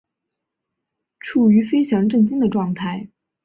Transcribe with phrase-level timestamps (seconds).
[1.19, 3.07] 处於非常震惊的状态